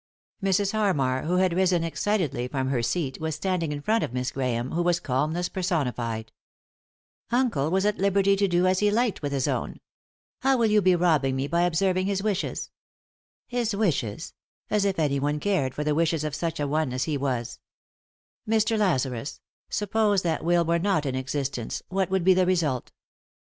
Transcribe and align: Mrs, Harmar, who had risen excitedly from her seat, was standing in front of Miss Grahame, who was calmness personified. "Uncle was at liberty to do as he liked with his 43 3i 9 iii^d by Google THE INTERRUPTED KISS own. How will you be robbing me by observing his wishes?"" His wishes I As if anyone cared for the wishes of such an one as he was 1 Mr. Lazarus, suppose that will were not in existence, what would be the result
Mrs, 0.41 0.71
Harmar, 0.71 1.25
who 1.25 1.35
had 1.35 1.53
risen 1.53 1.83
excitedly 1.83 2.47
from 2.47 2.69
her 2.69 2.81
seat, 2.81 3.21
was 3.21 3.35
standing 3.35 3.71
in 3.71 3.81
front 3.83 4.03
of 4.03 4.11
Miss 4.13 4.31
Grahame, 4.31 4.73
who 4.73 4.81
was 4.81 4.99
calmness 4.99 5.47
personified. 5.47 6.31
"Uncle 7.29 7.69
was 7.69 7.85
at 7.85 7.99
liberty 7.99 8.35
to 8.35 8.47
do 8.47 8.65
as 8.65 8.79
he 8.79 8.89
liked 8.89 9.21
with 9.21 9.31
his 9.31 9.45
43 9.45 9.59
3i 9.61 9.61
9 9.61 9.61
iii^d 9.61 9.73
by 9.73 9.77
Google 9.77 9.87
THE 9.91 10.05
INTERRUPTED 10.07 10.33
KISS 10.41 10.47
own. 10.47 10.49
How 10.49 10.57
will 10.57 10.71
you 10.71 10.81
be 10.81 10.95
robbing 10.95 11.35
me 11.35 11.47
by 11.47 11.61
observing 11.61 12.05
his 12.07 12.23
wishes?"" 12.23 12.71
His 13.47 13.75
wishes 13.75 14.33
I 14.71 14.75
As 14.75 14.85
if 14.85 14.97
anyone 14.97 15.39
cared 15.39 15.75
for 15.75 15.83
the 15.83 15.93
wishes 15.93 16.23
of 16.23 16.33
such 16.33 16.59
an 16.59 16.69
one 16.71 16.93
as 16.93 17.03
he 17.03 17.15
was 17.15 17.59
1 18.45 18.57
Mr. 18.57 18.79
Lazarus, 18.79 19.39
suppose 19.69 20.23
that 20.23 20.43
will 20.43 20.65
were 20.65 20.79
not 20.79 21.05
in 21.05 21.13
existence, 21.13 21.83
what 21.89 22.09
would 22.09 22.23
be 22.23 22.33
the 22.33 22.47
result 22.47 22.91